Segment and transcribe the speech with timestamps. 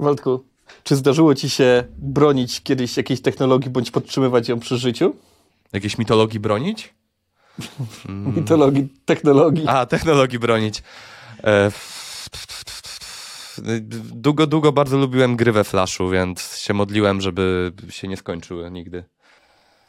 [0.00, 0.44] Waldku,
[0.84, 5.14] czy zdarzyło ci się bronić kiedyś jakiejś technologii bądź podtrzymywać ją przy życiu?
[5.72, 6.94] Jakiejś mitologii bronić?
[8.36, 9.64] Mitologii, technologii.
[9.66, 10.82] A, technologii bronić.
[11.44, 11.70] E,
[14.14, 19.04] długo, długo bardzo lubiłem gry we Flashu, więc się modliłem, żeby się nie skończyły nigdy.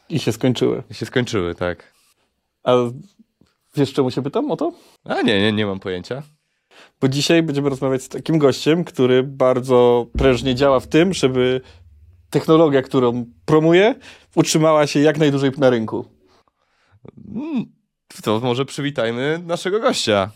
[0.08, 0.82] I się skończyły.
[0.90, 1.92] I się skończyły, tak.
[2.64, 2.72] A
[3.76, 4.72] wiesz czemu się pytam o to?
[5.04, 6.22] A nie, nie, nie mam pojęcia.
[7.00, 11.60] Bo dzisiaj będziemy rozmawiać z takim gościem, który bardzo prężnie działa w tym, żeby
[12.30, 13.94] technologia, którą promuje,
[14.34, 16.08] utrzymała się jak najdłużej na rynku.
[17.34, 17.64] Mm,
[18.22, 20.30] to może przywitajmy naszego gościa.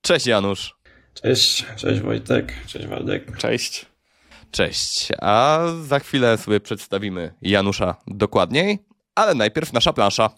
[0.00, 0.74] Cześć Janusz.
[1.14, 3.36] Cześć, cześć Wojtek, cześć Waldek.
[3.36, 3.86] Cześć.
[4.50, 5.08] Cześć.
[5.20, 8.78] A za chwilę sobie przedstawimy Janusza dokładniej,
[9.14, 10.30] ale najpierw nasza plansza.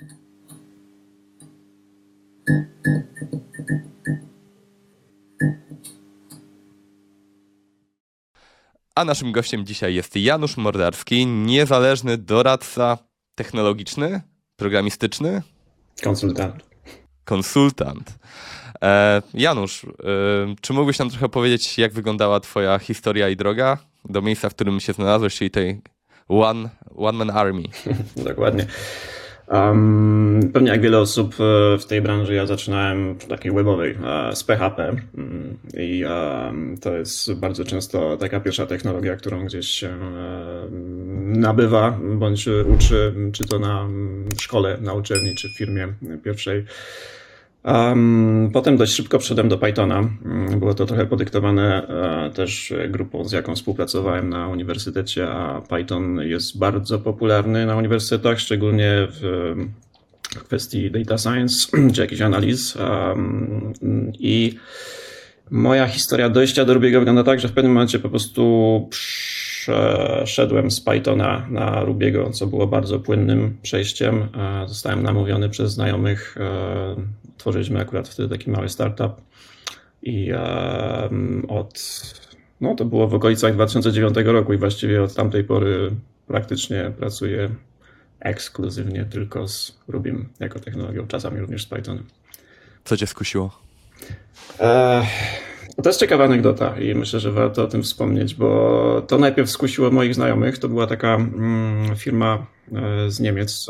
[8.97, 12.99] A naszym gościem dzisiaj jest Janusz Mordarski, niezależny doradca
[13.35, 14.21] technologiczny,
[14.57, 15.43] programistyczny.
[16.03, 16.65] Konsultant.
[17.25, 18.19] Konsultant.
[18.83, 19.89] E, Janusz, e,
[20.61, 24.81] czy mógłbyś nam trochę powiedzieć, jak wyglądała Twoja historia i droga do miejsca, w którym
[24.81, 25.81] się znalazłeś, czyli tej
[26.29, 27.63] One, one Man Army?
[28.17, 28.67] Dokładnie.
[29.49, 33.99] Um, pewnie jak wiele osób e, w tej branży, ja zaczynałem takiej webowej
[34.35, 36.05] z PHP mm, i
[36.81, 39.99] to jest bardzo często taka pierwsza technologia, którą gdzieś się
[41.25, 43.89] nabywa bądź uczy, czy to na
[44.41, 45.89] szkole, na uczelni, czy w firmie
[46.25, 46.65] pierwszej.
[47.67, 49.99] Um, potem dość szybko wszedłem do Pythona.
[50.25, 56.21] Mm, było to trochę podyktowane e, też grupą, z jaką współpracowałem na uniwersytecie, a Python
[56.23, 59.55] jest bardzo popularny na uniwersytetach, szczególnie w,
[60.35, 62.77] w kwestii data science czy jakichś analiz.
[62.77, 63.73] Um,
[64.19, 64.55] I
[65.51, 68.89] moja historia dojścia do Rubiego wygląda tak, że w pewnym momencie po prostu
[69.67, 74.29] przeszedłem z Pythona na Rubiego, co było bardzo płynnym przejściem.
[74.39, 76.37] E, zostałem namówiony przez znajomych.
[76.41, 76.97] E,
[77.37, 79.13] tworzyliśmy akurat wtedy taki mały startup
[80.03, 80.33] i
[81.49, 82.03] od,
[82.61, 85.91] no to było w okolicach 2009 roku i właściwie od tamtej pory
[86.27, 87.51] praktycznie pracuję
[88.21, 92.05] ekskluzywnie tylko z Rubim jako technologią, czasami również z Pythonem.
[92.85, 93.59] Co cię skusiło?
[94.61, 95.07] E,
[95.83, 99.91] to jest ciekawa anegdota i myślę, że warto o tym wspomnieć, bo to najpierw skusiło
[99.91, 100.59] moich znajomych.
[100.59, 103.67] To była taka mm, firma e, z Niemiec,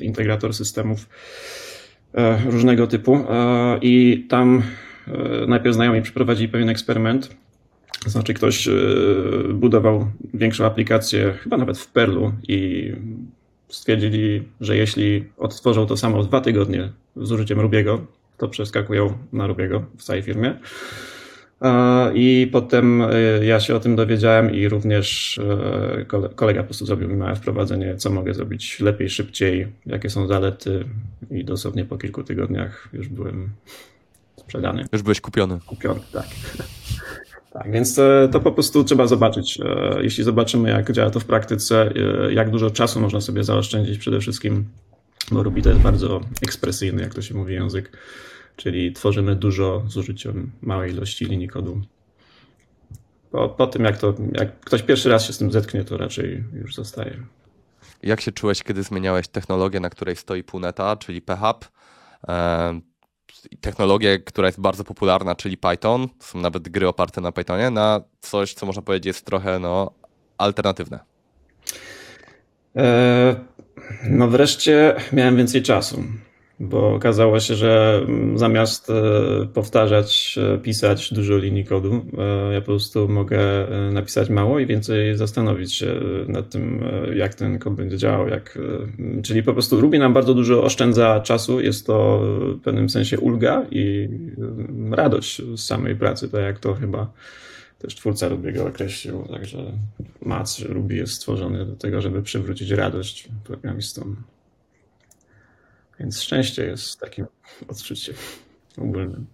[0.00, 1.08] e, integrator systemów
[2.14, 3.24] e, różnego typu
[3.82, 4.62] i tam
[5.48, 7.36] najpierw znajomi przeprowadzili pewien eksperyment.
[8.06, 8.68] Znaczy ktoś
[9.54, 12.92] budował większą aplikację, chyba nawet w Perlu i
[13.68, 18.06] stwierdzili, że jeśli odtworzą to samo dwa tygodnie z użyciem Rubiego,
[18.36, 20.58] to przeskakują na Rubiego w całej firmie.
[22.14, 23.08] I potem e,
[23.44, 27.96] ja się o tym dowiedziałem i również e, kolega po prostu zrobił mi małe wprowadzenie,
[27.96, 30.84] co mogę zrobić lepiej, szybciej, jakie są zalety
[31.30, 33.50] i dosłownie po kilku tygodniach już byłem
[34.36, 34.84] sprzedany.
[34.92, 35.58] Już byłeś kupiony.
[35.66, 36.26] Kupiony, tak.
[37.52, 38.00] Tak, więc
[38.32, 39.60] to, po prostu trzeba zobaczyć.
[39.60, 41.92] E, jeśli zobaczymy, jak działa to w praktyce,
[42.30, 44.64] jak dużo czasu można sobie zaoszczędzić przede wszystkim,
[45.30, 47.92] bo Ruby to jest bardzo ekspresyjny, jak to się mówi, język
[48.56, 51.80] czyli tworzymy dużo z użyciem małej ilości linii kodu.
[53.30, 56.44] Po, po tym, jak, to, jak ktoś pierwszy raz się z tym zetknie, to raczej
[56.52, 57.22] już zostaje.
[58.02, 61.66] Jak się czułeś, kiedy zmieniałeś technologię, na której stoi Puneta, czyli PHP?
[62.28, 62.80] E,
[63.60, 68.54] technologię, która jest bardzo popularna, czyli Python, są nawet gry oparte na Pythonie, na coś,
[68.54, 69.90] co można powiedzieć jest trochę no,
[70.38, 70.98] alternatywne.
[72.76, 73.36] E,
[74.10, 76.04] no wreszcie miałem więcej czasu
[76.60, 78.92] bo okazało się, że mm, zamiast e,
[79.54, 83.38] powtarzać, e, pisać dużo linii kodu, e, ja po prostu mogę
[83.92, 86.84] napisać mało i więcej zastanowić się nad tym,
[87.14, 88.28] jak ten kod będzie działał.
[88.28, 88.58] Jak,
[89.22, 92.20] czyli po prostu Ruby nam bardzo dużo oszczędza czasu, jest to
[92.58, 94.08] w pewnym sensie ulga i
[94.90, 97.12] radość z samej pracy, tak jak to chyba
[97.78, 99.72] też twórca Rubiego określił, także
[100.22, 104.16] mac Ruby jest stworzony do tego, żeby przywrócić radość programistom.
[106.00, 107.26] Więc szczęście jest takim
[107.68, 108.14] odczuciem
[108.78, 109.26] ogólnym.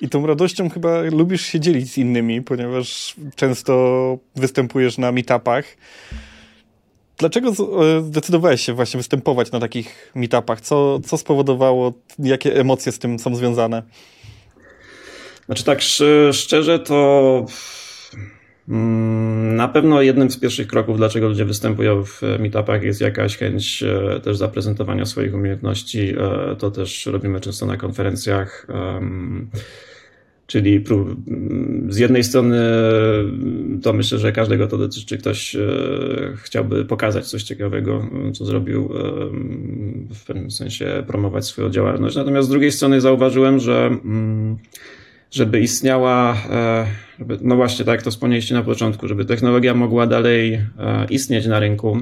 [0.00, 5.64] I tą radością chyba lubisz się dzielić z innymi, ponieważ często występujesz na meetupach.
[7.18, 10.60] Dlaczego e, zdecydowałeś się właśnie występować na takich meetupach?
[10.60, 13.82] Co, co spowodowało, jakie emocje z tym są związane?
[15.46, 15.80] Znaczy tak
[16.32, 17.46] szczerze to
[18.68, 24.20] na pewno jednym z pierwszych kroków, dlaczego ludzie występują w meetupach, jest jakaś chęć e,
[24.20, 26.14] też zaprezentowania swoich umiejętności.
[26.18, 28.66] E, to też robimy często na konferencjach.
[30.46, 30.84] Czyli
[31.88, 32.60] z jednej strony
[33.82, 35.56] to myślę, że każdego to dotyczy, ktoś
[36.36, 38.88] chciałby pokazać coś ciekawego, co zrobił,
[40.14, 42.16] w pewnym sensie promować swoją działalność.
[42.16, 44.56] Natomiast z drugiej strony zauważyłem, że mm,
[45.34, 46.36] żeby istniała,
[47.18, 50.60] żeby, no właśnie tak jak to wspomnieliście na początku, żeby technologia mogła dalej
[51.10, 51.98] istnieć na rynku,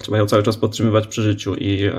[0.00, 1.90] trzeba ją cały czas podtrzymywać przy życiu i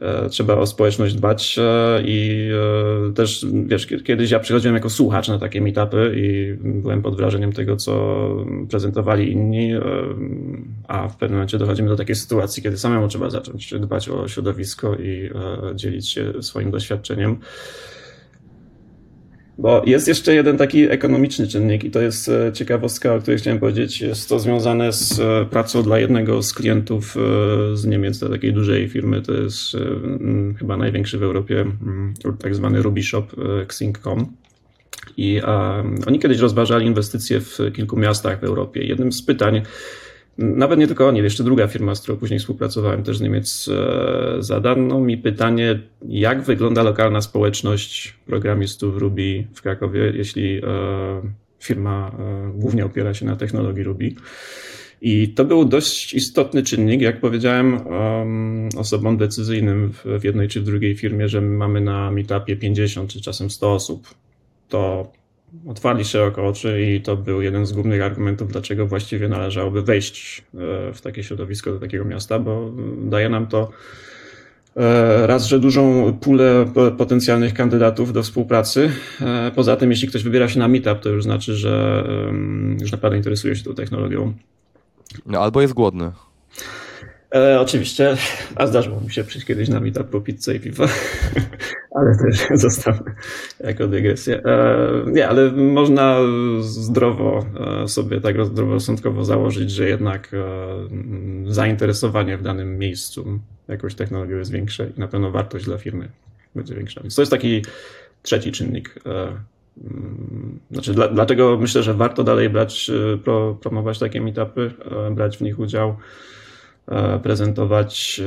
[0.00, 2.48] E, trzeba o społeczność dbać e, i
[3.10, 7.52] e, też, wiesz, kiedyś ja przychodziłem jako słuchacz na takie meetupy i byłem pod wrażeniem
[7.52, 8.16] tego, co
[8.70, 9.72] prezentowali inni,
[10.88, 14.94] a w pewnym momencie dochodzimy do takiej sytuacji, kiedy samemu trzeba zacząć dbać o środowisko
[14.94, 15.30] i
[15.74, 17.36] dzielić się swoim doświadczeniem.
[19.60, 23.58] Bo jest jeszcze jeden taki ekonomiczny czynnik i to jest e, ciekawostka, o której chciałem
[23.58, 24.00] powiedzieć.
[24.00, 27.20] Jest to związane z e, pracą dla jednego z klientów e,
[27.76, 29.22] z Niemiec, dla takiej dużej firmy.
[29.22, 29.76] To jest
[30.58, 31.64] chyba największy w Europie,
[32.42, 33.26] tak zwany Ruby Shop,
[33.62, 34.26] Xing.com.
[35.16, 35.40] I
[36.06, 38.84] oni kiedyś rozważali inwestycje w kilku miastach w Europie.
[38.84, 39.62] Jednym z pytań,
[40.38, 44.42] nawet nie tylko oni, jeszcze druga firma, z którą później współpracowałem, też z Niemiec, e,
[44.42, 50.62] zadano mi pytanie, jak wygląda lokalna społeczność programistów Ruby w Krakowie, jeśli e,
[51.58, 54.14] firma e, głównie opiera się na technologii Ruby.
[55.02, 57.80] I to był dość istotny czynnik, jak powiedziałem
[58.76, 63.50] osobom decyzyjnym w jednej czy w drugiej firmie, że mamy na meetupie 50 czy czasem
[63.50, 64.14] 100 osób.
[64.68, 65.12] To
[65.66, 70.92] otwarli szeroko oczy i to był jeden z głównych argumentów, dlaczego właściwie należałoby wejść e,
[70.92, 73.70] w takie środowisko do takiego miasta, bo daje nam to
[74.76, 78.90] e, raz, że dużą pulę potencjalnych kandydatów do współpracy.
[79.20, 82.04] E, poza tym, jeśli ktoś wybiera się na meetup, to już znaczy, że
[82.80, 84.34] już naprawdę interesuje się tą technologią.
[85.26, 86.12] No, albo jest głodny.
[87.34, 88.16] E, oczywiście,
[88.56, 90.84] a zdarzyło mi się przyjść kiedyś na meetup po pizzę i piwo,
[91.96, 93.14] ale też zostawmy
[93.60, 94.42] jako dygresję.
[94.44, 96.18] E, nie, ale można
[96.60, 97.46] zdrowo
[97.82, 104.52] e, sobie tak zdroworozsądkowo założyć, że jednak e, zainteresowanie w danym miejscu jakąś technologią jest
[104.52, 106.08] większe i na pewno wartość dla firmy
[106.54, 107.00] będzie większa.
[107.00, 107.62] Więc to jest taki
[108.22, 108.94] trzeci czynnik.
[109.06, 109.10] E,
[109.84, 112.90] mm, znaczy, dla, dlatego myślę, że warto dalej brać,
[113.24, 114.70] pro, promować takie meetupy,
[115.10, 115.96] brać w nich udział.
[116.90, 118.20] E, prezentować.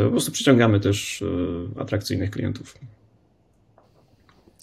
[0.00, 1.22] E, po prostu przyciągamy też
[1.76, 2.78] e, atrakcyjnych klientów.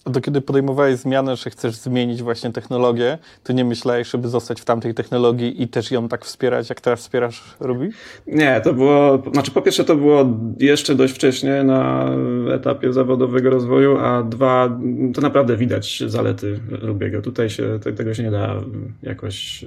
[0.06, 4.64] Do kiedy podejmowałeś zmianę, że chcesz zmienić właśnie technologię, to nie myślałeś, żeby zostać w
[4.64, 7.90] tamtej technologii i też ją tak wspierać, jak teraz wspierasz Ruby?
[8.26, 10.26] Nie, to było, znaczy po pierwsze to było
[10.58, 12.10] jeszcze dość wcześnie na
[12.54, 14.78] etapie zawodowego rozwoju, a dwa,
[15.14, 17.22] to naprawdę widać zalety Rubiego.
[17.22, 18.54] Tutaj się, tego się nie da
[19.02, 19.64] jakoś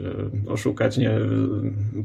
[0.47, 1.19] e, oszukać, nie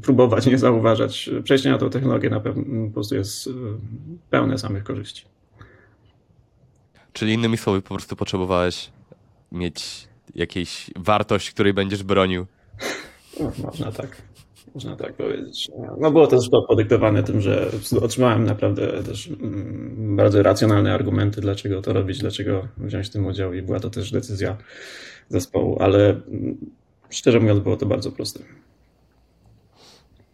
[0.02, 1.30] próbować, nie zauważać.
[1.44, 3.50] Przejście na tą technologię na pewno po prostu jest e,
[4.30, 5.35] pełne samych korzyści.
[7.16, 8.90] Czyli innymi słowy, po prostu potrzebowałeś
[9.52, 12.46] mieć jakąś wartość, której będziesz bronił.
[13.40, 14.22] No, można tak.
[14.74, 15.68] Można tak powiedzieć.
[16.00, 17.70] No było to zresztą podyktowane tym, że
[18.02, 23.54] otrzymałem naprawdę też mm, bardzo racjonalne argumenty, dlaczego to robić, dlaczego wziąć w tym udział
[23.54, 24.56] i była to też decyzja
[25.28, 26.56] zespołu, ale mm,
[27.10, 28.40] szczerze mówiąc było to bardzo proste.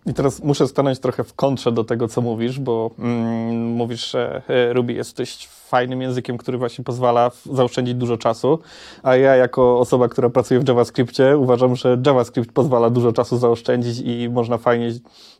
[0.06, 4.42] I teraz muszę stanąć trochę w kontrze do tego, co mówisz, bo mm, mówisz, że
[4.48, 8.58] e, Ruby jest dość fajnym językiem, który właśnie pozwala zaoszczędzić dużo czasu,
[9.02, 13.98] a ja jako osoba, która pracuje w JavaScriptie uważam, że JavaScript pozwala dużo czasu zaoszczędzić
[14.04, 14.92] i można fajnie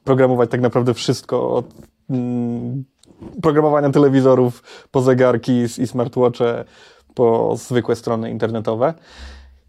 [0.04, 1.66] programować tak naprawdę wszystko od
[2.10, 2.84] mm,
[3.42, 6.64] programowania telewizorów po zegarki i smartwatche
[7.14, 8.94] po zwykłe strony internetowe.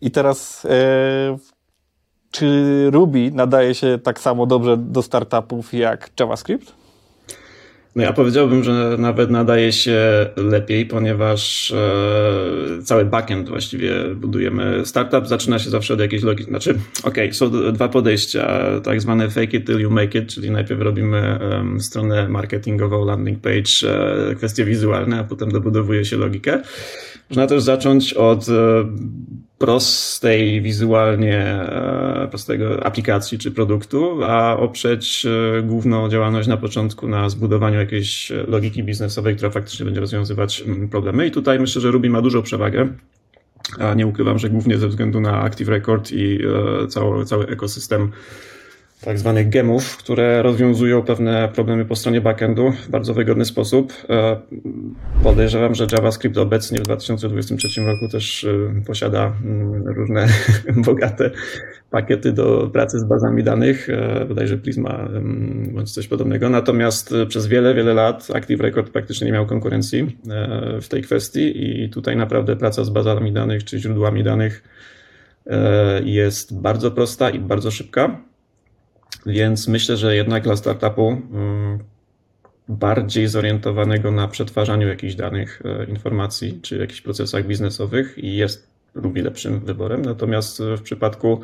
[0.01, 1.52] I teraz e,
[2.33, 6.73] czy Ruby nadaje się tak samo dobrze do startupów jak JavaScript?
[7.95, 10.01] No ja powiedziałbym, że nawet nadaje się
[10.35, 14.85] lepiej, ponieważ e, cały backend właściwie budujemy.
[14.85, 16.49] Startup zaczyna się zawsze od jakiejś logiki.
[16.49, 20.51] Znaczy, okej, okay, są dwa podejścia, tak zwane fake it till you make it, czyli
[20.51, 23.93] najpierw robimy um, stronę marketingową, landing page,
[24.31, 26.61] e, kwestie wizualne, a potem dobudowuje się logikę.
[27.29, 28.85] Można też zacząć od e,
[29.63, 37.29] prostej wizualnie, e, prostego aplikacji czy produktu, a oprzeć e, główną działalność na początku na
[37.29, 41.27] zbudowaniu jakiejś logiki biznesowej, która faktycznie będzie rozwiązywać mm, problemy.
[41.27, 42.87] I tutaj myślę, że Ruby ma dużą przewagę.
[43.79, 46.39] A nie ukrywam, że głównie ze względu na Active Record i
[46.89, 48.11] cały, cały ekosystem
[49.05, 53.93] tak zwanych gemów, które rozwiązują pewne problemy po stronie backendu w bardzo wygodny sposób.
[54.09, 54.37] E,
[55.23, 60.27] podejrzewam, że JavaScript obecnie w 2023 roku też e, posiada mm, różne
[60.85, 61.31] bogate
[61.89, 65.09] pakiety do pracy z bazami danych, e, bodajże Prisma
[65.71, 66.49] bądź coś podobnego.
[66.49, 70.17] Natomiast przez wiele, wiele lat Active Record praktycznie nie miał konkurencji
[70.81, 74.63] w tej kwestii i tutaj naprawdę praca z bazami danych czy źródłami danych
[76.03, 78.19] jest bardzo prosta i bardzo szybka.
[79.25, 81.79] Więc myślę, że jednak dla startupu mm,
[82.67, 89.59] bardziej zorientowanego na przetwarzaniu jakichś danych, e, informacji czy jakichś procesach biznesowych jest lubi lepszym
[89.59, 90.01] wyborem.
[90.01, 91.41] Natomiast w przypadku,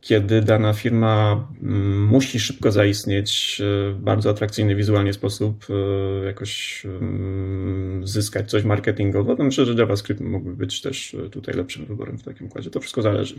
[0.00, 6.82] kiedy dana firma mm, musi szybko zaistnieć e, w bardzo atrakcyjny wizualnie sposób, e, jakoś
[6.84, 12.22] mm, zyskać coś marketingowo, to myślę, że JavaScript mógłby być też tutaj lepszym wyborem w
[12.22, 12.70] takim układzie.
[12.70, 13.34] To wszystko zależy.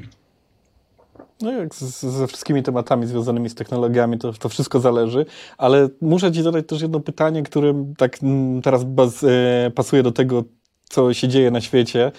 [1.42, 5.26] No jak z, ze wszystkimi tematami związanymi z technologiami, to, to wszystko zależy,
[5.58, 10.12] ale muszę Ci zadać też jedno pytanie, które tak mm, teraz baz, e, pasuje do
[10.12, 10.44] tego,
[10.90, 12.12] co się dzieje na świecie.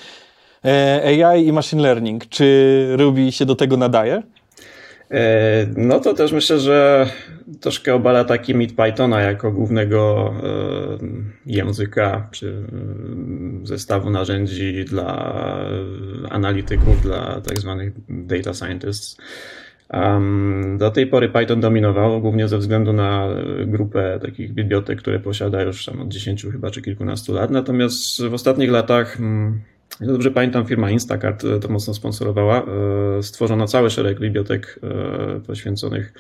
[0.64, 4.23] E, AI i machine learning, czy Ruby się do tego nadaje?
[5.10, 7.06] E, no to też myślę, że
[7.60, 10.98] troszkę obala taki mit Pythona jako głównego e,
[11.46, 12.66] języka czy
[13.62, 15.36] e, zestawu narzędzi dla
[16.30, 19.16] analityków, dla tak zwanych data scientists.
[20.78, 23.28] do tej pory Python dominował, głównie ze względu na
[23.66, 27.50] grupę takich bibliotek, które posiada już tam od 10 chyba czy kilkunastu lat.
[27.50, 29.60] Natomiast w ostatnich latach mm,
[30.00, 32.66] ja dobrze pamiętam, firma Instacart e, to mocno sponsorowała.
[33.18, 36.12] E, stworzono cały szereg bibliotek e, poświęconych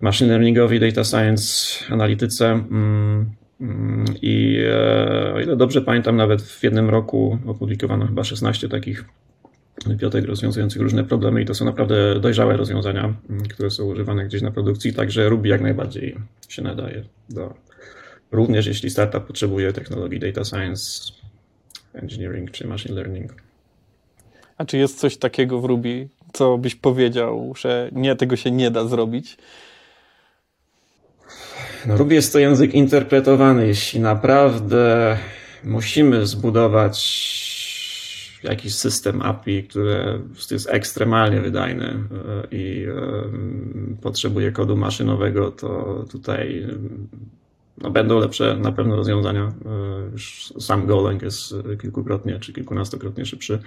[0.00, 1.44] machine learningowi, data science,
[1.90, 2.46] analityce.
[2.50, 4.64] Mm, mm, I
[5.34, 9.04] o ile dobrze pamiętam, nawet w jednym roku opublikowano chyba 16 takich
[9.88, 14.42] bibliotek rozwiązujących różne problemy i to są naprawdę dojrzałe rozwiązania, mm, które są używane gdzieś
[14.42, 16.16] na produkcji, także Ruby jak najbardziej
[16.48, 17.54] się nadaje do,
[18.32, 21.12] również jeśli startup potrzebuje technologii data science,
[21.94, 23.42] engineering czy machine learning.
[24.58, 28.70] A czy jest coś takiego w Ruby, co byś powiedział, że nie, tego się nie
[28.70, 29.36] da zrobić?
[31.86, 33.66] No, Ruby jest to język interpretowany.
[33.66, 35.18] Jeśli naprawdę
[35.64, 37.00] musimy zbudować
[38.42, 40.20] jakiś system API, który
[40.50, 41.96] jest ekstremalnie wydajny e,
[42.50, 42.92] i e,
[44.02, 46.66] potrzebuje kodu maszynowego, to tutaj
[47.78, 49.52] no, będą lepsze na pewno rozwiązania.
[49.66, 53.58] E, już sam Golang jest kilkukrotnie czy kilkunastokrotnie szybszy.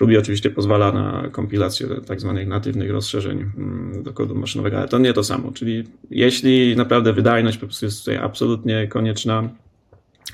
[0.00, 4.98] Ruby oczywiście pozwala na kompilację tak zwanych natywnych rozszerzeń mm, do kodu maszynowego, ale to
[4.98, 5.52] nie to samo.
[5.52, 9.48] Czyli jeśli naprawdę wydajność po prostu jest tutaj absolutnie konieczna,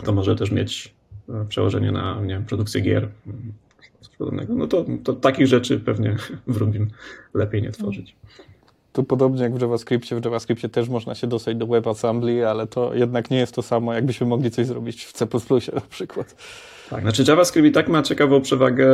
[0.04, 0.94] to może też mieć
[1.28, 3.08] e, przełożenie na nie wiem, produkcję gier.
[3.26, 3.52] Mm,
[4.18, 4.54] podobnego.
[4.54, 6.86] No to, to takich rzeczy pewnie w Ruby
[7.34, 8.16] lepiej nie tworzyć.
[9.02, 13.30] Podobnie jak w JavaScriptie, w JavaScriptie też można się dostać do WebAssembly, ale to jednak
[13.30, 15.26] nie jest to samo, jakbyśmy mogli coś zrobić w C++
[15.74, 16.34] na przykład.
[16.90, 18.88] Tak, znaczy JavaScript i tak ma ciekawą przewagę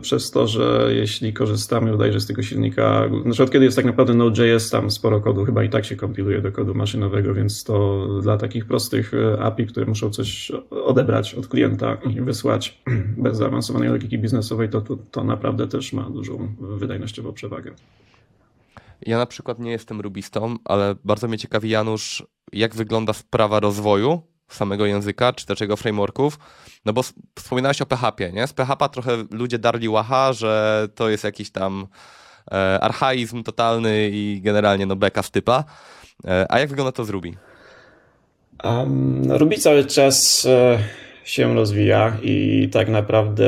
[0.00, 4.14] przez to, że jeśli korzystamy bodajże z tego silnika, znaczy od kiedy jest tak naprawdę
[4.14, 8.36] Node.js, tam sporo kodu chyba i tak się kompiluje do kodu maszynowego, więc to dla
[8.36, 12.82] takich prostych e, API, które muszą coś odebrać od klienta i wysłać
[13.24, 17.74] bez zaawansowanej logiki biznesowej, to, to, to naprawdę też ma dużą wydajnościową przewagę.
[19.06, 24.22] Ja na przykład nie jestem rubistą, ale bardzo mnie ciekawi, Janusz, jak wygląda sprawa rozwoju
[24.48, 26.38] samego języka, czy też jego frameworków.
[26.84, 27.02] No bo
[27.38, 28.46] wspominałeś o PHP, nie?
[28.46, 31.86] Z PHP trochę ludzie darli łaha, że to jest jakiś tam
[32.52, 35.64] e, archaizm totalny i generalnie no beka z typa.
[36.24, 37.32] E, a jak wygląda to z Ruby?
[38.64, 40.78] Um, Ruby cały czas e,
[41.24, 43.46] się rozwija i tak naprawdę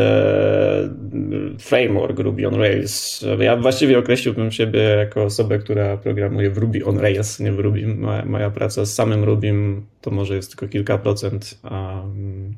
[1.59, 3.25] framework Ruby on Rails.
[3.39, 7.87] Ja właściwie określiłbym siebie jako osobę, która programuje w Ruby on Rails, nie w Ruby.
[7.87, 9.53] Moja, moja praca z samym Ruby
[10.01, 12.55] to może jest tylko kilka procent, a mm,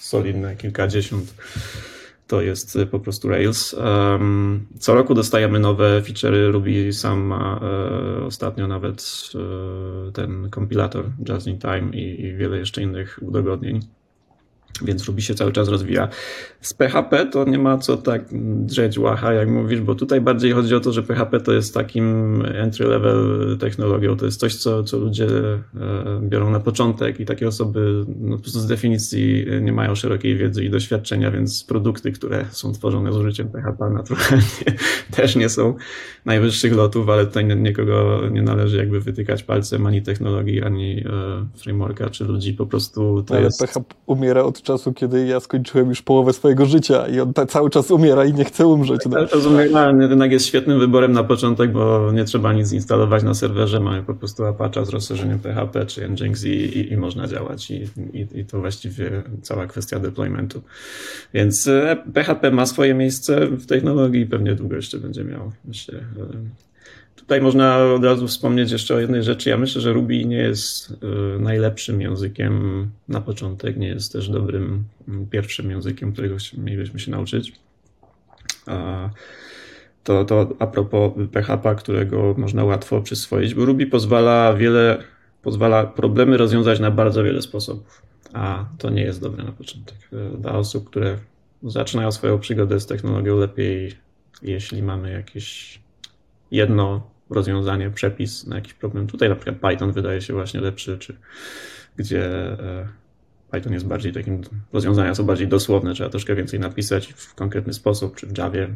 [0.00, 1.34] solidne kilkadziesiąt
[2.26, 3.76] to jest po prostu Rails.
[4.78, 6.52] Co roku dostajemy nowe feature'y.
[6.52, 13.18] Ruby sam e, ostatnio nawet e, ten kompilator Just in Time i wiele jeszcze innych
[13.22, 13.80] udogodnień
[14.84, 16.08] więc Ruby się cały czas rozwija.
[16.60, 18.24] Z PHP to nie ma co tak
[18.66, 22.38] drzeć łacha, jak mówisz, bo tutaj bardziej chodzi o to, że PHP to jest takim
[22.42, 25.60] entry-level technologią, to jest coś, co, co ludzie e,
[26.22, 30.64] biorą na początek i takie osoby no, po prostu z definicji nie mają szerokiej wiedzy
[30.64, 34.42] i doświadczenia, więc produkty, które są tworzone z użyciem PHP naturalnie
[35.16, 35.74] też nie są
[36.24, 41.02] najwyższych lotów, ale tutaj nikogo nie należy jakby wytykać palcem ani technologii, ani e,
[41.56, 43.60] frameworka, czy ludzi po prostu to ale jest...
[43.60, 47.90] PHP umiera od czasu, kiedy ja skończyłem już połowę swojego życia i on cały czas
[47.90, 49.00] umiera i nie chce umrzeć.
[49.04, 49.10] No.
[49.10, 53.34] Cały czas umiera, rynek jest świetnym wyborem na początek, bo nie trzeba nic instalować na
[53.34, 57.70] serwerze, mamy po prostu Apache z rozszerzeniem PHP czy Nginx i, i, i można działać
[57.70, 57.84] i,
[58.34, 60.62] i, to właściwie cała kwestia deploymentu.
[61.34, 61.70] Więc
[62.14, 66.00] PHP ma swoje miejsce w technologii i pewnie długo jeszcze będzie miał, myślę.
[67.22, 69.50] Tutaj można od razu wspomnieć jeszcze o jednej rzeczy.
[69.50, 70.96] Ja myślę, że Ruby nie jest y,
[71.40, 77.52] najlepszym językiem na początek, nie jest też dobrym mm, pierwszym językiem, którego mielibyśmy się nauczyć.
[80.04, 85.04] To, to a propos PHP, którego można łatwo przyswoić, bo Ruby pozwala wiele,
[85.42, 88.02] pozwala problemy rozwiązać na bardzo wiele sposobów,
[88.32, 89.96] a to nie jest dobre na początek.
[90.38, 91.18] Dla osób, które
[91.62, 93.92] zaczynają swoją przygodę z technologią, lepiej,
[94.42, 95.81] jeśli mamy jakieś
[96.52, 99.06] jedno rozwiązanie, przepis na jakiś problem.
[99.06, 101.16] Tutaj na przykład Python wydaje się właśnie lepszy, czy
[101.96, 102.88] gdzie e,
[103.50, 104.40] Python jest bardziej takim,
[104.72, 108.68] rozwiązania są bardziej dosłowne, trzeba troszkę więcej napisać w konkretny sposób, czy w Javie.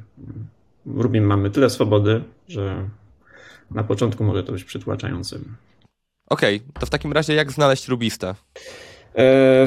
[0.87, 2.89] W Ruby mamy tyle swobody, że
[3.71, 5.39] na początku może to być przytłaczające.
[6.29, 8.35] Okej, okay, to w takim razie jak znaleźć Rubista?
[9.17, 9.67] E,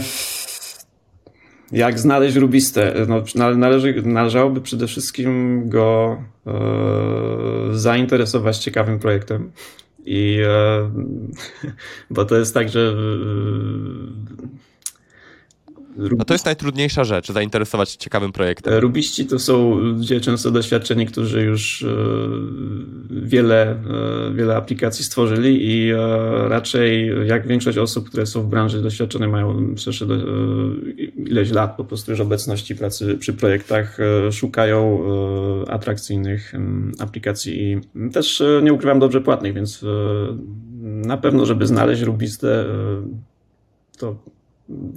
[1.72, 2.94] jak znaleźć Rubistę?
[3.08, 3.24] No,
[3.56, 6.52] należy, należałoby przede wszystkim go e,
[7.72, 9.52] zainteresować ciekawym projektem.
[10.06, 10.92] I e,
[12.12, 12.96] bo to jest tak, że
[16.18, 18.74] no to jest najtrudniejsza rzecz, zainteresować się ciekawym projektem.
[18.74, 21.88] Rubiści to są ludzie często doświadczeni, którzy już e,
[23.10, 25.98] wiele, e, wiele aplikacji stworzyli i e,
[26.50, 30.04] raczej jak większość osób, które są w branży doświadczone, mają przecież
[31.16, 33.98] ileś lat po prostu już obecności pracy przy projektach,
[34.32, 35.04] szukają
[35.68, 36.54] atrakcyjnych
[37.00, 39.86] aplikacji i też nie ukrywam dobrze płatnych, więc
[40.82, 42.66] na pewno, żeby znaleźć rubistę,
[43.98, 44.16] to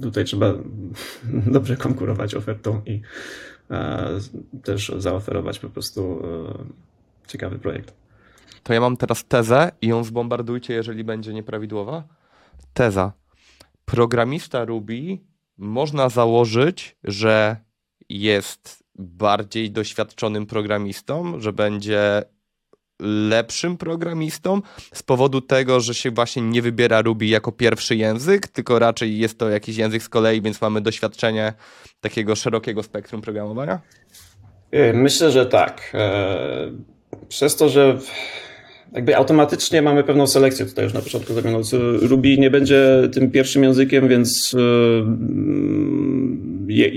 [0.01, 0.53] tutaj trzeba
[1.55, 3.01] dobrze konkurować ofertą i
[3.71, 4.09] e,
[4.63, 7.93] też zaoferować po prostu e, ciekawy projekt.
[8.63, 12.03] To ja mam teraz tezę i ją zbombardujcie, jeżeli będzie nieprawidłowa.
[12.73, 13.13] Teza.
[13.85, 15.17] Programista Ruby
[15.57, 17.57] można założyć, że
[18.09, 22.23] jest bardziej doświadczonym programistą, że będzie
[23.01, 24.61] lepszym programistą
[24.93, 29.37] z powodu tego, że się właśnie nie wybiera Ruby jako pierwszy język, tylko raczej jest
[29.37, 31.53] to jakiś język z kolei, więc mamy doświadczenie
[32.01, 33.79] takiego szerokiego spektrum programowania?
[34.73, 35.91] Y, myślę, że tak.
[35.93, 36.71] E,
[37.29, 37.97] przez to, że
[38.93, 41.61] jakby automatycznie mamy pewną selekcję tutaj już na początku zrobioną.
[42.01, 44.57] Ruby nie będzie tym pierwszym językiem, więc e,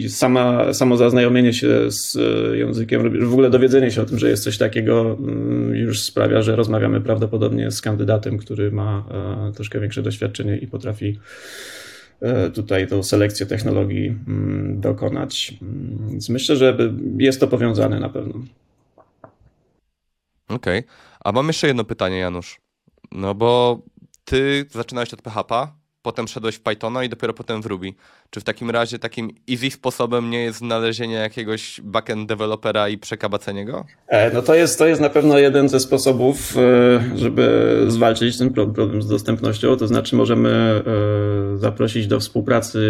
[0.08, 4.44] sama, samo zaznajomienie się z e, językiem, w ogóle dowiedzenie się o tym, że jest
[4.44, 9.04] coś takiego mm, już sprawia, że rozmawiamy prawdopodobnie z kandydatem, który ma
[9.48, 11.18] e, troszkę większe doświadczenie i potrafi
[12.54, 15.54] tutaj tą selekcję technologii mm, dokonać.
[15.62, 16.76] Mm, więc myślę, że
[17.18, 18.34] jest to powiązane na pewno.
[20.48, 20.78] Okej.
[20.78, 20.84] Okay.
[21.24, 22.60] A mam jeszcze jedno pytanie, Janusz.
[23.12, 23.80] No bo
[24.24, 25.68] ty zaczynałeś od PHP,
[26.02, 27.92] potem szedłeś w Pythona i dopiero potem w Ruby.
[28.30, 33.64] Czy w takim razie takim easy sposobem nie jest znalezienie jakiegoś backend dewelopera i przekabacenie
[33.64, 33.84] go?
[34.08, 38.52] E, no to jest, to jest na pewno jeden ze sposobów, e, żeby zwalczyć ten
[38.52, 39.76] problem z dostępnością.
[39.76, 40.48] To znaczy możemy
[41.54, 42.80] e, zaprosić do współpracy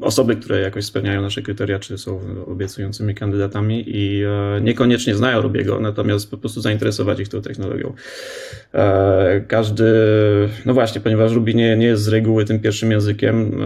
[0.00, 4.22] osoby, które jakoś spełniają nasze kryteria, czy są obiecującymi kandydatami i
[4.60, 7.92] niekoniecznie znają Rubiego, natomiast po prostu zainteresować ich tą technologią.
[9.48, 9.84] Każdy,
[10.66, 13.60] no właśnie, ponieważ Ruby nie, nie jest z reguły tym pierwszym językiem,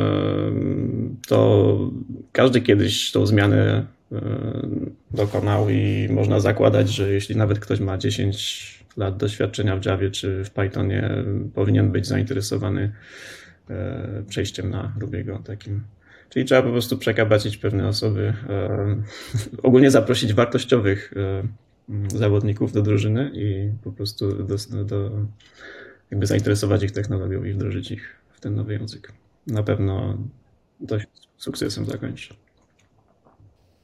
[1.27, 1.79] to
[2.33, 4.21] każdy kiedyś tą zmianę e,
[5.11, 10.45] dokonał i można zakładać, że jeśli nawet ktoś ma 10 lat doświadczenia w Javie czy
[10.45, 11.11] w Pythonie,
[11.55, 12.93] powinien być zainteresowany
[13.71, 15.81] e, przejściem na Rubiego takim.
[16.29, 18.97] Czyli trzeba po prostu przekabacić pewne osoby, e,
[19.69, 21.15] ogólnie zaprosić wartościowych
[22.09, 25.11] zawodników do drużyny i po prostu do, do,
[26.11, 29.13] jakby zainteresować ich technologią i wdrożyć ich w ten nowy język
[29.47, 30.15] na pewno
[30.81, 32.35] dość sukcesem zakończy.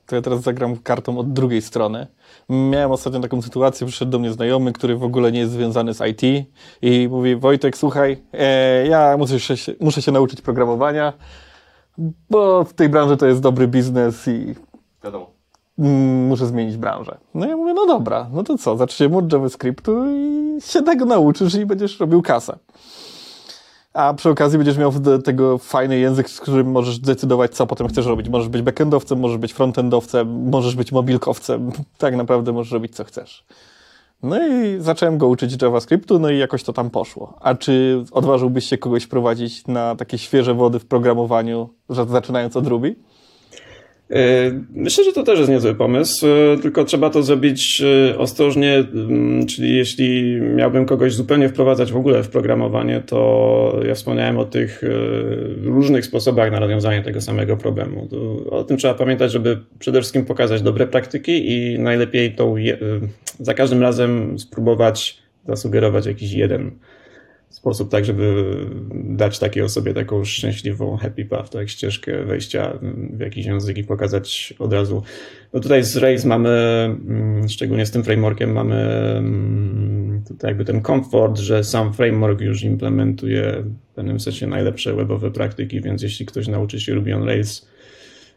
[0.07, 2.07] To ja teraz zagram kartą od drugiej strony.
[2.49, 6.01] Miałem ostatnio taką sytuację, przyszedł do mnie znajomy, który w ogóle nie jest związany z
[6.01, 6.49] IT
[6.83, 11.12] i mówi, Wojtek, słuchaj, e, ja muszę się, muszę się nauczyć programowania,
[12.31, 14.55] bo w tej branży to jest dobry biznes i
[15.05, 15.31] wiadomo,
[16.29, 17.18] muszę zmienić branżę.
[17.35, 21.55] No ja mówię, no dobra, no to co, zaczniemy od JavaScriptu i się tego nauczysz
[21.55, 22.59] i będziesz robił kasę
[23.99, 24.93] a przy okazji będziesz miał
[25.25, 28.29] tego fajny język, z którym możesz decydować, co potem chcesz robić.
[28.29, 31.73] Możesz być backendowcem, możesz być frontendowcem, możesz być mobilkowcem.
[31.99, 33.45] Tak naprawdę możesz robić, co chcesz.
[34.23, 37.35] No i zacząłem go uczyć JavaScriptu, no i jakoś to tam poszło.
[37.41, 42.97] A czy odważyłbyś się kogoś prowadzić na takie świeże wody w programowaniu, zaczynając od Ruby?
[44.11, 48.75] E, myślę, że to też jest niezły pomysł, e, tylko trzeba to zrobić e, ostrożnie,
[48.75, 54.44] mm, czyli jeśli miałbym kogoś zupełnie wprowadzać w ogóle w programowanie, to ja wspomniałem o
[54.44, 54.83] tych
[55.62, 58.09] różnych sposobach na rozwiązanie tego samego problemu.
[58.51, 62.55] O tym trzeba pamiętać, żeby przede wszystkim pokazać dobre praktyki i najlepiej tą
[63.40, 65.18] za każdym razem spróbować
[65.49, 66.71] zasugerować jakiś jeden
[67.51, 68.55] sposób, tak, żeby
[68.95, 72.79] dać takiej osobie taką szczęśliwą happy path, tak, ścieżkę wejścia
[73.13, 75.03] w jakiś język i pokazać od razu.
[75.53, 78.77] No tutaj z Rails mamy, mm, szczególnie z tym frameworkiem, mamy
[79.17, 85.31] mm, tutaj jakby ten komfort, że sam framework już implementuje w pewnym sensie najlepsze webowe
[85.31, 87.69] praktyki, więc jeśli ktoś nauczy się Ruby on Rails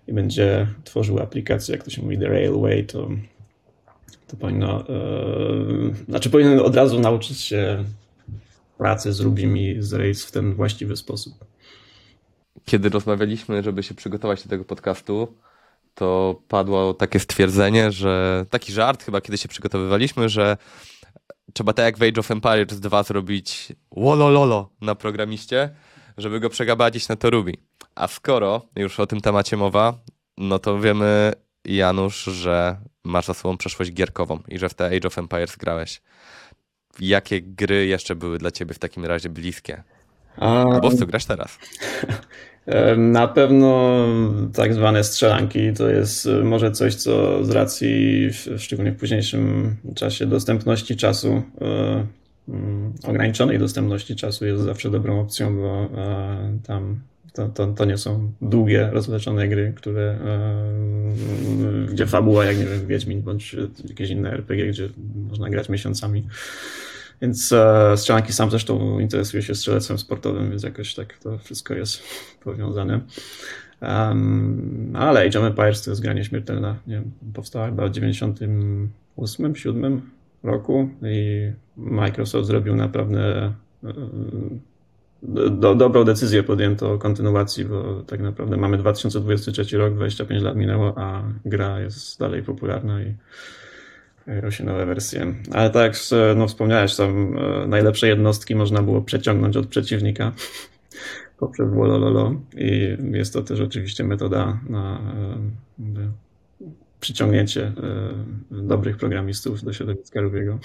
[0.08, 3.10] i będzie tworzył aplikację, jak to się mówi, the Railway, to
[4.28, 7.84] to powinno, yy, znaczy powinien od razu nauczyć się
[8.82, 11.46] pracy z Rubim z Rails w ten właściwy sposób.
[12.66, 15.38] Kiedy rozmawialiśmy, żeby się przygotować do tego podcastu,
[15.96, 20.58] to padło takie stwierdzenie, że taki żart chyba, kiedy się przygotowywaliśmy, że
[21.54, 25.70] trzeba tak jak w Age of Empires 2 zrobić wolololo na programiście,
[26.18, 27.54] żeby go przegabadzić na to Ruby.
[27.96, 29.94] A skoro już o tym temacie mowa,
[30.38, 31.34] no to wiemy,
[31.66, 36.02] Janusz, że masz za sobą przeszłość gierkową i że w te Age of Empires grałeś
[37.00, 39.84] jakie gry jeszcze były dla ciebie w takim razie bliskie?
[40.38, 40.64] A...
[40.64, 41.58] Albo w co grasz teraz?
[42.98, 44.06] Na pewno
[44.54, 50.26] tak zwane strzelanki to jest e, może coś, co z racji, szczególnie w późniejszym czasie
[50.26, 52.06] dostępności czasu, e,
[52.50, 57.00] mm, ograniczonej dostępności czasu jest zawsze dobrą opcją, bo e, tam
[57.34, 60.20] to, to, to nie są długie, rozleczone gry, które,
[61.92, 63.56] gdzie fabuła, jak nie wiem, Wiedźmin bądź
[63.90, 64.90] jakieś inne RPG, gdzie
[65.30, 66.28] można grać miesiącami.
[67.22, 72.04] Więc e, strzelanki sam zresztą interesuje się strzelectwem sportowym, więc jakoś tak to wszystko jest
[72.44, 73.00] powiązane.
[73.82, 76.76] Um, ale Age of Empires to jest gra nieśmiertelna.
[76.88, 80.02] Nie wiem, powstała chyba w 98, 7
[80.44, 83.94] roku i Microsoft zrobił naprawdę e,
[85.24, 90.94] do, dobrą decyzję podjęto o kontynuacji, bo tak naprawdę mamy 2023 rok, 25 lat minęło,
[90.98, 93.16] a gra jest dalej popularna i
[94.26, 95.34] Pojawią się nowe wersje.
[95.54, 95.96] Ale tak jak
[96.36, 100.32] no, wspomniałeś, tam e, najlepsze jednostki można było przeciągnąć od przeciwnika
[101.40, 105.00] poprzez wolololo i jest to też oczywiście metoda na
[105.80, 106.12] e,
[107.00, 107.74] przyciągnięcie e,
[108.52, 110.60] dobrych programistów do środowiska Rubiego.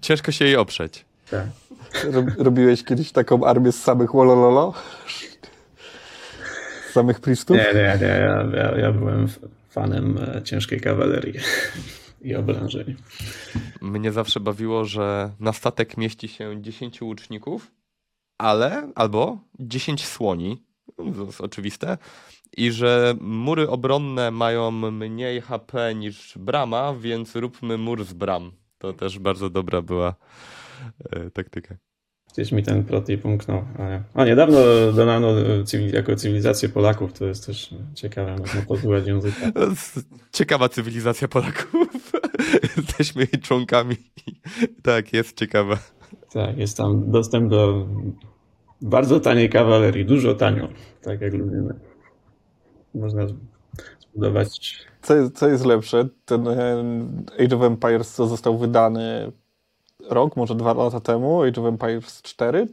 [0.00, 1.04] Ciężko się jej oprzeć.
[1.32, 1.46] Tak.
[2.38, 4.74] Robiłeś kiedyś taką armię z samych wolololo?
[6.88, 7.56] Z samych priestów?
[7.56, 8.06] Nie, nie, nie.
[8.06, 9.28] Ja, ja, ja byłem
[9.70, 11.34] fanem ciężkiej kawalerii
[12.28, 12.96] i oblężeń.
[13.80, 17.70] Mnie zawsze bawiło, że na statek mieści się 10 łuczników,
[18.38, 20.62] ale albo 10 słoni,
[20.96, 21.98] to jest oczywiste,
[22.56, 28.52] i że mury obronne mają mniej HP niż brama, więc róbmy mur z bram.
[28.78, 30.14] To też bardzo dobra była
[31.10, 31.76] e, taktyka.
[32.32, 33.64] Gdzieś mi ten protip umknął.
[34.14, 34.58] A niedawno
[34.96, 39.52] dodano cywil, jako cywilizację Polaków, to jest też ciekawe, można posłuchać języka.
[40.32, 42.12] Ciekawa cywilizacja Polaków.
[42.76, 43.96] Jesteśmy jej członkami.
[44.82, 45.78] Tak, jest ciekawa.
[46.32, 47.88] Tak, jest tam dostęp do
[48.80, 50.68] bardzo taniej kawalerii, dużo tanio,
[51.02, 51.74] tak jak lubimy.
[52.94, 53.26] Można
[54.00, 54.78] zbudować...
[55.02, 56.08] Co jest, co jest lepsze?
[56.24, 56.48] Ten
[57.38, 59.32] Age of Empires, co został wydany
[60.10, 62.66] rok, może dwa lata temu, Age of Empires 4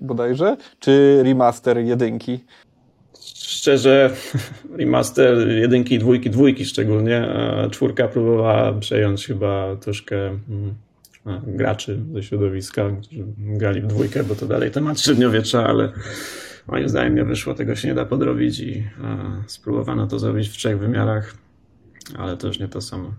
[0.00, 2.44] bodajże, czy remaster jedynki?
[3.34, 4.10] Szczerze,
[4.78, 7.28] remaster jedynki, dwójki, dwójki szczególnie.
[7.70, 10.74] Czwórka próbowała przejąć chyba troszkę mm,
[11.46, 15.92] graczy ze środowiska, którzy grali w dwójkę, bo to dalej temat średniowiecza, ale
[16.66, 18.88] moim zdaniem nie wyszło, tego się nie da podrobić i
[19.46, 21.34] spróbowano to zrobić w trzech wymiarach,
[22.18, 23.14] ale to już nie to samo.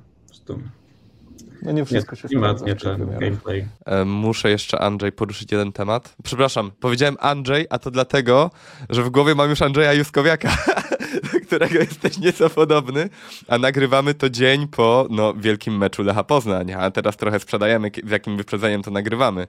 [1.62, 2.66] No nie wszystko nie, się sprawdza.
[2.66, 3.66] Nie ten gameplay.
[3.86, 6.16] E, muszę jeszcze, Andrzej, poruszyć jeden temat.
[6.24, 8.52] Przepraszam, powiedziałem Andrzej, a to dlatego,
[8.90, 10.58] że w głowie mam już Andrzeja Juskowiaka,
[11.34, 13.10] do którego jesteś nieco podobny,
[13.48, 18.12] a nagrywamy to dzień po no, wielkim meczu Lecha Poznań, a teraz trochę sprzedajemy, z
[18.12, 19.48] jakim wyprzedzeniem to nagrywamy.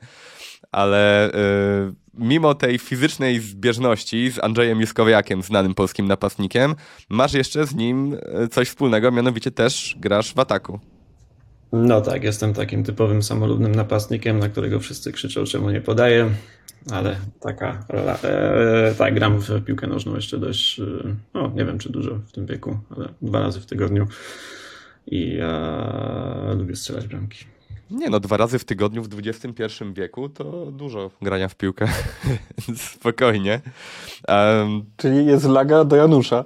[0.72, 6.74] Ale yy, mimo tej fizycznej zbieżności z Andrzejem Juskowiakiem, znanym polskim napastnikiem,
[7.08, 10.80] masz jeszcze z nim e, coś wspólnego, mianowicie też grasz w ataku.
[11.72, 16.30] No tak, jestem takim typowym samolubnym napastnikiem, na którego wszyscy krzyczą, czemu nie podaję,
[16.90, 18.18] ale taka rola.
[18.24, 20.84] E, tak, gram w piłkę nożną jeszcze dość, e,
[21.34, 24.06] no nie wiem czy dużo w tym wieku, ale dwa razy w tygodniu
[25.06, 27.44] i e, lubię strzelać bramki.
[27.90, 31.88] Nie no, dwa razy w tygodniu w XXI wieku to dużo grania w piłkę.
[32.94, 33.60] Spokojnie.
[34.28, 36.44] Um, Czyli jest laga do Janusza.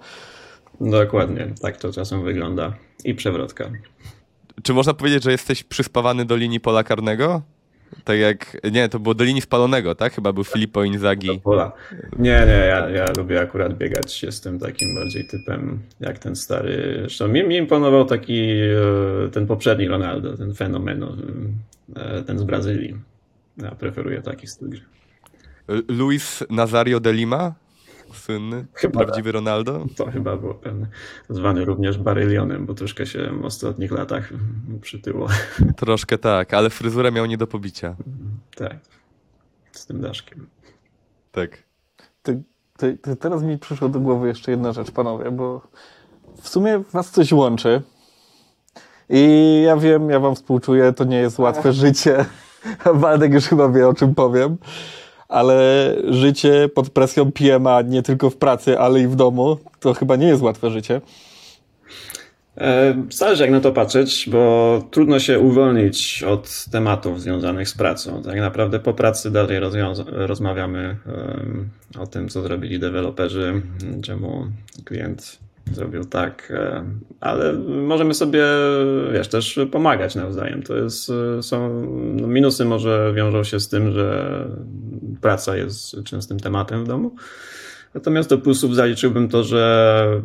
[0.81, 2.73] Dokładnie, tak to czasem wygląda.
[3.05, 3.71] I przewrotka.
[4.63, 7.43] Czy można powiedzieć, że jesteś przyspawany do linii pola karnego?
[8.05, 10.13] Tak jak, nie, to było do linii spalonego, tak?
[10.13, 11.41] Chyba był Filippo Inzaghi.
[11.45, 11.73] Pola.
[12.19, 14.23] Nie, nie, ja, ja lubię akurat biegać.
[14.23, 16.97] Jestem takim bardziej typem jak ten stary.
[17.01, 21.17] Zresztą mi, mi imponował taki e, ten poprzedni Ronaldo, ten fenomeno,
[21.97, 22.95] e, ten z Brazylii.
[23.57, 24.81] Ja preferuję taki styl gry.
[25.89, 27.55] Luis Nazario de Lima?
[28.13, 29.87] Słynny, Chyba prawdziwy Ronaldo?
[29.97, 30.87] To chyba było pewne.
[31.29, 34.33] Zwany również Barylionem, bo troszkę się w ostatnich latach
[34.81, 35.29] przytyło.
[35.77, 37.97] Troszkę tak, ale fryzurę miał nie do pobicia.
[38.57, 38.77] Tak,
[39.73, 40.47] z tym daszkiem.
[41.33, 41.63] Tak.
[42.23, 42.43] Ty,
[42.77, 45.61] ty, ty, teraz mi przyszło do głowy jeszcze jedna rzecz, panowie, bo
[46.43, 47.83] w sumie was coś łączy.
[49.09, 52.25] I ja wiem, ja wam współczuję, to nie jest łatwe życie.
[52.95, 54.57] Waldek już chyba wie, o czym powiem.
[55.29, 60.17] Ale życie pod presją PMA nie tylko w pracy, ale i w domu, to chyba
[60.17, 61.01] nie jest łatwe życie.
[62.59, 68.23] E, Zależy jak na to patrzeć, bo trudno się uwolnić od tematów związanych z pracą.
[68.23, 69.61] Tak naprawdę po pracy dalej
[70.07, 73.63] rozmawiamy um, o tym, co zrobili deweloperzy,
[74.03, 74.47] czemu
[74.85, 76.85] klient zrobił tak, e,
[77.21, 78.45] ale możemy sobie,
[79.13, 80.63] wiesz, też pomagać nawzajem.
[80.63, 81.87] To jest, są,
[82.21, 84.45] no minusy może wiążą się z tym, że
[85.21, 87.17] praca jest częstym tematem w domu,
[87.97, 90.23] Natomiast do plusów zaliczyłbym to, że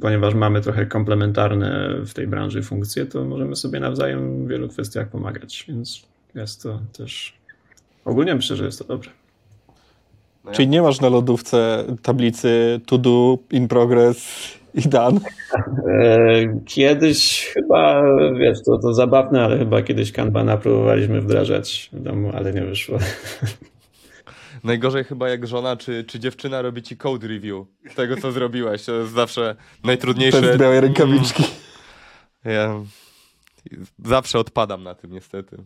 [0.00, 5.08] ponieważ mamy trochę komplementarne w tej branży funkcje, to możemy sobie nawzajem w wielu kwestiach
[5.08, 6.02] pomagać, więc
[6.34, 7.34] jest to też.
[8.04, 9.10] Ogólnie myślę, że jest to dobrze.
[10.44, 15.20] No Czyli nie masz na lodówce tablicy to do, in progress i done?
[15.88, 18.02] E, kiedyś chyba,
[18.38, 22.98] wiesz, to, to zabawne, ale chyba kiedyś Kanbana próbowaliśmy wdrażać w domu, ale nie wyszło.
[24.64, 28.84] Najgorzej chyba jak żona czy, czy dziewczyna robi ci code review tego, co zrobiłeś.
[28.84, 30.40] To jest zawsze najtrudniejsze.
[30.40, 31.44] Bez białej rękawiczki.
[32.44, 32.80] Ja
[34.04, 35.56] zawsze odpadam na tym niestety.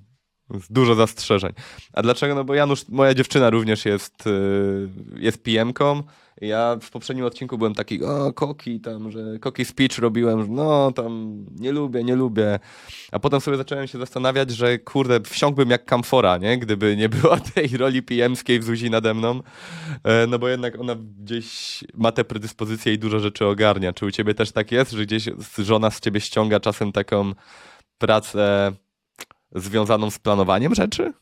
[0.70, 1.52] Dużo zastrzeżeń.
[1.92, 2.34] A dlaczego?
[2.34, 6.02] No bo Janusz, moja dziewczyna również jest, y, jest PM-ką.
[6.40, 11.44] Ja w poprzednim odcinku byłem taki, o, koki tam, że koki speech robiłem, no tam
[11.58, 12.58] nie lubię, nie lubię.
[13.12, 16.58] A potem sobie zacząłem się zastanawiać, że kurde, wsiąkłbym jak kamfora, nie?
[16.58, 19.40] Gdyby nie było tej roli PM-skiej w Zuzi nade mną.
[20.04, 23.92] E, no bo jednak ona gdzieś ma te predyspozycje i dużo rzeczy ogarnia.
[23.92, 25.28] Czy u ciebie też tak jest, że gdzieś
[25.58, 27.32] żona z ciebie ściąga czasem taką
[27.98, 28.72] pracę
[29.54, 31.12] związaną z planowaniem rzeczy?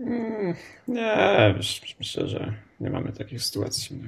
[0.00, 0.54] Mm,
[0.88, 1.54] nie,
[1.98, 4.02] myślę, że nie mamy takich sytuacji.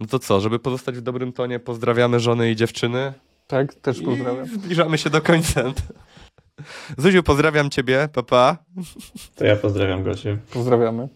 [0.00, 3.12] No to co, żeby pozostać w dobrym tonie, pozdrawiamy żony i dziewczyny.
[3.46, 4.46] Tak, też pozdrawiam.
[4.46, 5.62] I zbliżamy się do końca.
[6.98, 8.56] Zuziu, pozdrawiam ciebie, papa.
[9.34, 10.38] To ja pozdrawiam Gosię.
[10.52, 11.08] Pozdrawiamy.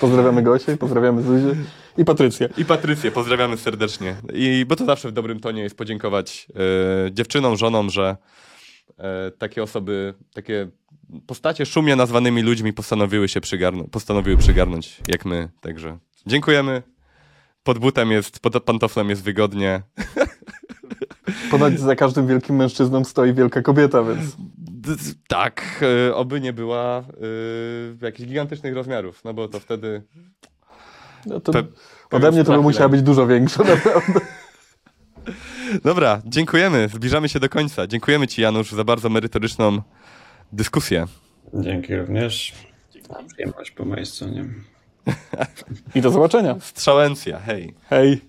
[0.00, 1.54] Pozdrawiamy Gosię, pozdrawiamy Zuzię
[1.98, 2.48] i Patrycję.
[2.58, 4.16] I Patrycję, pozdrawiamy serdecznie.
[4.34, 6.48] I bo to zawsze w dobrym tonie jest podziękować
[7.06, 8.16] e, dziewczynom, żonom, że
[8.98, 10.68] e, takie osoby, takie
[11.26, 15.48] postacie szumnie nazwanymi ludźmi postanowiły się przygarnąć, postanowiły przygarnąć jak my.
[15.60, 16.82] Także dziękujemy.
[17.62, 19.82] Pod butem jest, pod pantoflem jest wygodnie.
[21.50, 24.36] Ponad za każdym wielkim mężczyzną stoi wielka kobieta, więc.
[25.28, 30.02] Tak, e, oby nie była y, jakichś gigantycznych rozmiarów, no bo to wtedy.
[31.26, 31.62] No to Pe
[32.10, 34.20] ode mnie to by musiała być dużo większa, naprawdę.
[35.84, 36.88] Dobra, dziękujemy.
[36.88, 37.86] Zbliżamy się do końca.
[37.86, 39.82] Dziękujemy Ci, Janusz, za bardzo merytoryczną
[40.52, 41.06] dyskusję.
[41.54, 42.52] Dzięki również.
[43.26, 44.44] Przyjemność po mojej stronie.
[45.94, 46.56] I do zobaczenia.
[46.60, 47.74] Strzałencja, hej.
[47.90, 48.20] Hej.